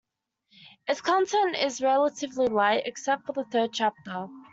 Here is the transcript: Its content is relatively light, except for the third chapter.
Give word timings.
Its 0.87 0.99
content 0.99 1.55
is 1.55 1.79
relatively 1.79 2.47
light, 2.47 2.87
except 2.87 3.27
for 3.27 3.33
the 3.33 3.43
third 3.43 3.71
chapter. 3.71 4.29